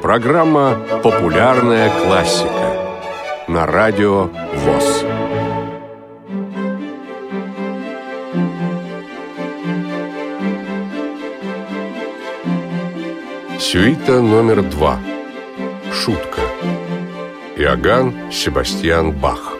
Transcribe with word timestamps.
Программа 0.00 0.78
«Популярная 1.02 1.90
классика» 1.90 3.02
на 3.48 3.66
радио 3.66 4.28
ВОЗ. 4.54 5.04
Сюита 13.58 14.20
номер 14.20 14.62
два. 14.62 15.00
Шутка. 15.92 16.40
Иоганн 17.56 18.14
Себастьян 18.30 19.10
Бах. 19.10 19.54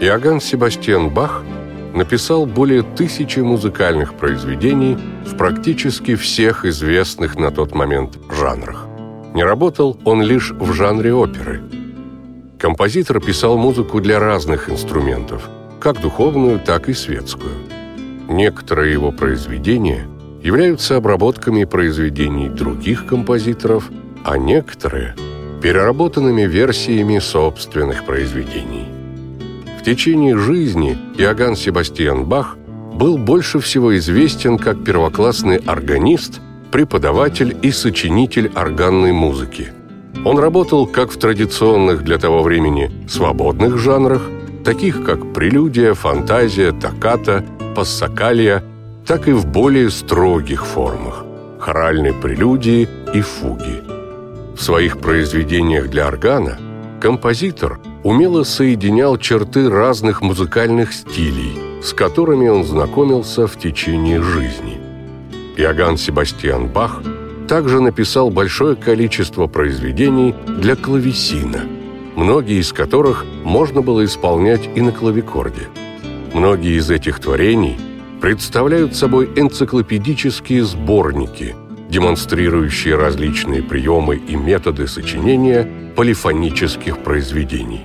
Иоганн 0.00 0.40
Себастьян 0.40 1.10
Бах 1.10 1.42
написал 1.94 2.46
более 2.46 2.82
тысячи 2.82 3.40
музыкальных 3.40 4.14
произведений 4.14 4.96
в 5.26 5.36
практически 5.36 6.14
всех 6.14 6.64
известных 6.64 7.36
на 7.36 7.50
тот 7.50 7.74
момент 7.74 8.18
жанрах. 8.30 8.86
Не 9.34 9.44
работал 9.44 9.98
он 10.04 10.22
лишь 10.22 10.50
в 10.52 10.72
жанре 10.72 11.14
оперы. 11.14 11.62
Композитор 12.58 13.20
писал 13.20 13.56
музыку 13.56 14.00
для 14.00 14.18
разных 14.18 14.68
инструментов, 14.68 15.48
как 15.80 16.00
духовную, 16.00 16.58
так 16.58 16.88
и 16.88 16.92
светскую. 16.92 17.54
Некоторые 18.28 18.92
его 18.92 19.12
произведения 19.12 20.06
являются 20.42 20.96
обработками 20.96 21.64
произведений 21.64 22.48
других 22.48 23.06
композиторов, 23.06 23.90
а 24.24 24.38
некоторые– 24.38 25.14
переработанными 25.62 26.42
версиями 26.42 27.18
собственных 27.18 28.06
произведений. 28.06 28.99
В 29.80 29.82
течение 29.82 30.36
жизни 30.36 30.98
Иоганн 31.16 31.56
Себастьян 31.56 32.26
Бах 32.26 32.58
был 32.92 33.16
больше 33.16 33.60
всего 33.60 33.96
известен 33.96 34.58
как 34.58 34.84
первоклассный 34.84 35.56
органист, 35.56 36.42
преподаватель 36.70 37.56
и 37.62 37.70
сочинитель 37.70 38.52
органной 38.54 39.12
музыки. 39.12 39.72
Он 40.22 40.38
работал 40.38 40.86
как 40.86 41.10
в 41.10 41.18
традиционных 41.18 42.04
для 42.04 42.18
того 42.18 42.42
времени 42.42 42.90
свободных 43.08 43.78
жанрах, 43.78 44.20
таких 44.66 45.02
как 45.02 45.32
прелюдия, 45.32 45.94
фантазия, 45.94 46.72
токката, 46.72 47.42
пассакалия, 47.74 48.62
так 49.06 49.28
и 49.28 49.32
в 49.32 49.46
более 49.46 49.88
строгих 49.88 50.66
формах– 50.66 51.24
хоральной 51.58 52.12
прелюдии 52.12 52.86
и 53.14 53.22
фуги. 53.22 53.80
В 54.54 54.60
своих 54.60 54.98
произведениях 54.98 55.88
для 55.88 56.06
органа 56.06 56.58
композитор– 57.00 57.80
умело 58.02 58.44
соединял 58.44 59.16
черты 59.18 59.68
разных 59.68 60.22
музыкальных 60.22 60.92
стилей, 60.92 61.82
с 61.82 61.92
которыми 61.92 62.48
он 62.48 62.64
знакомился 62.64 63.46
в 63.46 63.58
течение 63.58 64.22
жизни. 64.22 64.80
Иоганн 65.56 65.96
Себастьян 65.96 66.68
Бах 66.68 67.02
также 67.48 67.80
написал 67.80 68.30
большое 68.30 68.76
количество 68.76 69.46
произведений 69.46 70.34
для 70.46 70.76
клавесина, 70.76 71.62
многие 72.16 72.60
из 72.60 72.72
которых 72.72 73.26
можно 73.44 73.82
было 73.82 74.04
исполнять 74.04 74.68
и 74.74 74.80
на 74.80 74.92
клавикорде. 74.92 75.68
Многие 76.32 76.78
из 76.78 76.90
этих 76.90 77.18
творений 77.18 77.76
представляют 78.20 78.94
собой 78.94 79.30
энциклопедические 79.34 80.64
сборники, 80.64 81.56
демонстрирующие 81.90 82.94
различные 82.94 83.62
приемы 83.62 84.16
и 84.16 84.36
методы 84.36 84.86
сочинения 84.86 85.68
полифонических 85.96 86.98
произведений. 86.98 87.82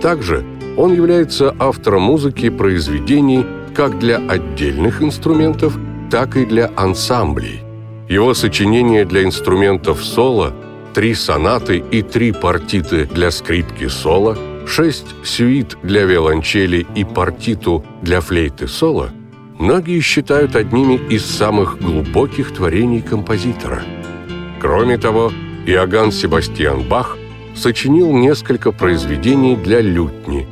Также 0.00 0.44
он 0.76 0.94
является 0.94 1.54
автором 1.58 2.02
музыки 2.02 2.48
произведений 2.48 3.44
как 3.74 3.98
для 3.98 4.16
отдельных 4.16 5.02
инструментов, 5.02 5.78
так 6.10 6.36
и 6.36 6.46
для 6.46 6.70
ансамблей. 6.76 7.62
Его 8.08 8.32
сочинения 8.32 9.04
для 9.04 9.24
инструментов 9.24 10.02
соло, 10.02 10.54
три 10.94 11.14
сонаты 11.14 11.84
и 11.90 12.02
три 12.02 12.32
партиты 12.32 13.04
для 13.04 13.30
скрипки 13.30 13.88
соло, 13.88 14.38
шесть 14.66 15.14
сюит 15.24 15.76
для 15.82 16.04
виолончели 16.04 16.86
и 16.94 17.04
партиту 17.04 17.84
для 18.02 18.20
флейты 18.20 18.68
соло 18.68 19.10
многие 19.58 20.00
считают 20.00 20.56
одними 20.56 20.94
из 21.08 21.24
самых 21.24 21.78
глубоких 21.78 22.54
творений 22.54 23.02
композитора. 23.02 23.82
Кроме 24.60 24.98
того, 24.98 25.32
Иоганн 25.66 26.12
Себастьян 26.12 26.82
Бах 26.82 27.16
сочинил 27.54 28.12
несколько 28.12 28.72
произведений 28.72 29.56
для 29.56 29.80
лютни. 29.80 30.46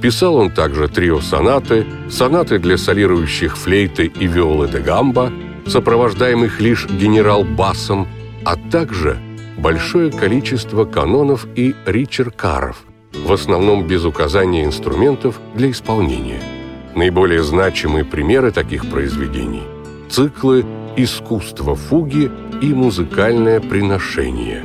Писал 0.00 0.36
он 0.36 0.50
также 0.50 0.88
трио-сонаты, 0.88 1.86
сонаты 2.08 2.58
для 2.58 2.76
солирующих 2.76 3.56
флейты 3.56 4.06
и 4.06 4.26
виолы 4.26 4.68
де 4.68 4.78
гамба, 4.78 5.32
сопровождаемых 5.66 6.60
лишь 6.60 6.86
генерал-басом, 6.86 8.06
а 8.44 8.56
также 8.70 9.18
большое 9.58 10.12
количество 10.12 10.84
канонов 10.84 11.46
и 11.56 11.74
ричеркаров, 11.86 12.84
в 13.12 13.32
основном 13.32 13.86
без 13.86 14.04
указания 14.04 14.64
инструментов 14.64 15.40
для 15.54 15.70
исполнения. 15.70 16.55
Наиболее 16.96 17.42
значимые 17.42 18.04
примеры 18.04 18.50
таких 18.50 18.90
произведений– 18.90 19.62
циклы 20.10 20.64
«Искусство 20.96 21.76
фуги» 21.76 22.30
и 22.62 22.72
«Музыкальное 22.72 23.60
приношение», 23.60 24.64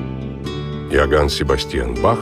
Иоганн 0.92 1.30
Себастьян 1.30 1.94
Бах 1.96 2.20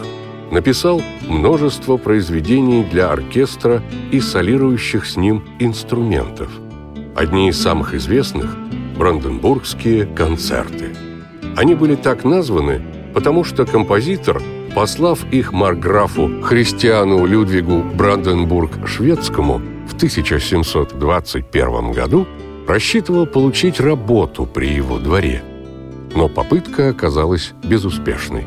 написал 0.51 1.01
множество 1.27 1.97
произведений 1.97 2.83
для 2.83 3.11
оркестра 3.11 3.83
и 4.11 4.19
солирующих 4.19 5.05
с 5.05 5.15
ним 5.15 5.43
инструментов. 5.59 6.49
Одни 7.15 7.49
из 7.49 7.61
самых 7.61 7.93
известных– 7.93 8.57
Бранденбургские 8.97 10.07
концерты. 10.07 10.89
Они 11.55 11.75
были 11.75 11.95
так 11.95 12.25
названы, 12.25 12.81
потому 13.13 13.43
что 13.43 13.65
композитор, 13.65 14.41
послав 14.73 15.23
их 15.31 15.51
марграфу 15.51 16.41
Христиану 16.41 17.25
Людвигу 17.25 17.83
Бранденбург-Шведскому 17.95 19.78
1721 19.99 21.91
году, 21.91 22.25
рассчитывал 22.65 23.25
получить 23.25 23.81
работу 23.81 24.45
при 24.45 24.69
его 24.69 24.97
дворе. 24.97 25.43
Но 26.15 26.29
попытка 26.29 26.89
оказалась 26.89 27.51
безуспешной. 27.63 28.45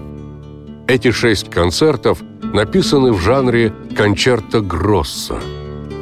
Эти 0.89 1.11
шесть 1.11 1.51
концертов 1.51 2.23
написаны 2.43 3.13
в 3.13 3.21
жанре 3.21 3.71
концерта 3.95 4.63
гросса. 4.63 5.39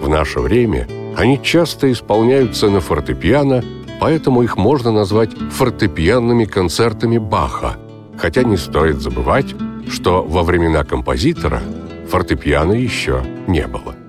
В 0.01 0.09
наше 0.09 0.39
время 0.39 0.87
они 1.17 1.43
часто 1.43 1.91
исполняются 1.91 2.71
на 2.71 2.81
фортепиано, 2.81 3.65
поэтому 4.01 4.43
их 4.43 4.57
можно 4.57 4.93
назвать 4.93 5.31
фортепианными 5.51 6.45
концертами 6.45 7.19
Баха, 7.19 7.77
хотя 8.17 8.45
не 8.45 8.57
стоит 8.57 9.01
забывать, 9.01 9.55
что 9.89 10.23
во 10.23 10.45
времена 10.45 10.85
композитора 10.85 11.61
фортепиано 12.09 12.73
еще 12.73 13.25
не 13.49 13.67
было. 13.67 14.00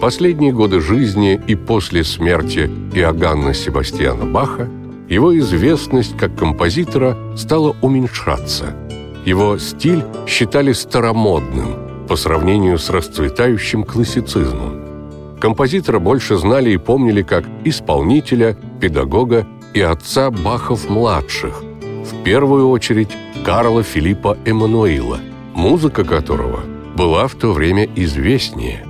Последние 0.00 0.52
годы 0.52 0.80
жизни 0.80 1.40
и 1.46 1.54
после 1.54 2.04
смерти 2.04 2.70
Иоганна 2.94 3.54
Себастьяна 3.54 4.24
Баха 4.26 4.68
его 5.08 5.36
известность 5.38 6.16
как 6.16 6.36
композитора 6.36 7.16
стала 7.36 7.76
уменьшаться– 7.82 8.74
его 9.26 9.58
стиль 9.58 10.04
считали 10.28 10.72
старомодным 10.72 12.06
по 12.08 12.14
сравнению 12.14 12.78
с 12.78 12.90
расцветающим 12.90 13.82
классицизмом. 13.82 15.36
Композитора 15.40 15.98
больше 15.98 16.36
знали 16.36 16.70
и 16.70 16.76
помнили 16.76 17.22
как 17.22 17.44
исполнителя, 17.64 18.56
педагога 18.80 19.44
и 19.74 19.80
отца 19.80 20.30
Бахов-младших, 20.30 21.60
в 22.04 22.22
первую 22.22 22.68
очередь 22.68 23.10
Карла 23.44 23.82
Филиппа 23.82 24.38
Эммануила, 24.44 25.18
музыка 25.54 26.04
которого 26.04 26.60
была 26.96 27.26
в 27.26 27.34
то 27.34 27.52
время 27.52 27.88
известнее. 27.96 28.86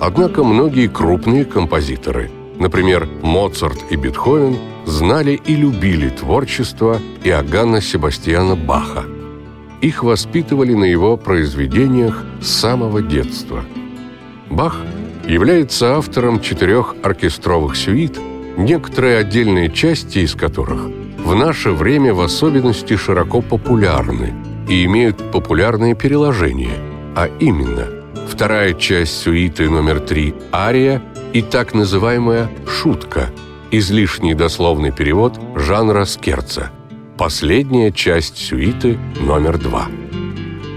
Однако 0.00 0.44
многие 0.44 0.88
крупные 0.88 1.44
композиторы, 1.44 2.30
например, 2.58 3.08
Моцарт 3.22 3.78
и 3.90 3.96
Бетховен, 3.96 4.56
знали 4.86 5.40
и 5.44 5.54
любили 5.54 6.08
творчество 6.08 6.98
Иоганна 7.24 7.80
Себастьяна 7.80 8.56
Баха– 8.56 9.04
их 9.80 10.02
воспитывали 10.02 10.74
на 10.74 10.84
его 10.84 11.16
произведениях 11.16 12.24
с 12.40 12.48
самого 12.48 13.00
детства. 13.00 13.64
Бах 14.50 14.76
является 15.26 15.96
автором 15.96 16.40
четырех 16.40 16.94
оркестровых 17.02 17.76
сюит, 17.76 18.18
некоторые 18.56 19.18
отдельные 19.18 19.70
части 19.70 20.18
из 20.18 20.34
которых 20.34 20.88
в 21.18 21.34
наше 21.34 21.70
время 21.70 22.14
в 22.14 22.20
особенности 22.20 22.96
широко 22.96 23.40
популярны 23.40 24.34
и 24.68 24.84
имеют 24.84 25.30
популярные 25.30 25.94
переложения, 25.94 26.78
а 27.14 27.28
именно 27.38 27.86
вторая 28.38 28.72
часть 28.72 29.20
сюиты 29.20 29.68
номер 29.68 29.98
три 29.98 30.32
«Ария» 30.52 31.02
и 31.32 31.42
так 31.42 31.74
называемая 31.74 32.48
«Шутка», 32.68 33.30
излишний 33.72 34.32
дословный 34.32 34.92
перевод 34.92 35.40
жанра 35.56 36.04
скерца– 36.04 36.70
Последняя 37.18 37.90
часть 37.90 38.38
сюиты 38.38 38.96
номер 39.20 39.58
два. 39.58 39.88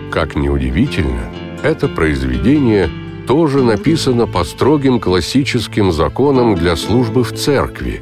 Как 0.10 0.36
ни 0.36 0.50
удивительно, 0.50 1.30
это 1.62 1.88
произведение 1.88 2.90
тоже 3.28 3.62
написано 3.62 4.25
по 4.25 4.44
строгим 4.44 5.00
классическим 5.00 5.92
законам 5.92 6.56
для 6.56 6.75
службы 6.75 7.24
в 7.24 7.31
церкви. 7.31 8.02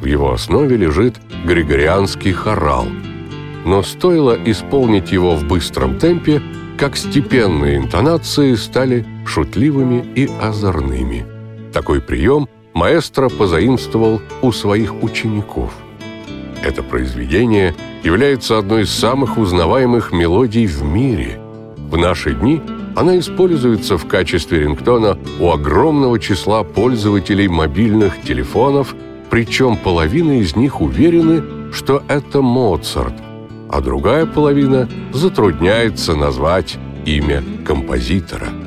В 0.00 0.04
его 0.04 0.32
основе 0.32 0.76
лежит 0.76 1.16
григорианский 1.44 2.30
хорал. 2.30 2.86
Но 3.64 3.82
стоило 3.82 4.38
исполнить 4.44 5.10
его 5.10 5.34
в 5.34 5.42
быстром 5.48 5.98
темпе, 5.98 6.40
как 6.80 6.96
степенные 6.96 7.76
интонации 7.76 8.54
стали 8.54 9.04
шутливыми 9.26 10.02
и 10.16 10.30
озорными. 10.40 11.26
Такой 11.74 12.00
прием 12.00 12.48
маэстро 12.72 13.28
позаимствовал 13.28 14.22
у 14.40 14.50
своих 14.50 15.02
учеников. 15.02 15.74
Это 16.64 16.82
произведение 16.82 17.74
является 18.02 18.56
одной 18.56 18.84
из 18.84 18.90
самых 18.90 19.36
узнаваемых 19.36 20.10
мелодий 20.10 20.64
в 20.64 20.82
мире. 20.82 21.38
В 21.76 21.98
наши 21.98 22.32
дни 22.32 22.62
она 22.96 23.18
используется 23.18 23.98
в 23.98 24.06
качестве 24.06 24.60
рингтона 24.60 25.18
у 25.38 25.50
огромного 25.50 26.18
числа 26.18 26.64
пользователей 26.64 27.48
мобильных 27.48 28.22
телефонов, 28.22 28.94
причем 29.28 29.76
половина 29.76 30.40
из 30.40 30.56
них 30.56 30.80
уверены, 30.80 31.42
что 31.74 32.02
это 32.08 32.40
Моцарт, 32.40 33.12
а 33.72 33.80
другая 33.80 34.26
половина 34.26 34.88
затрудняется 35.12 36.14
назвать 36.14 36.78
имя 37.06 37.42
композитора– 37.64 38.48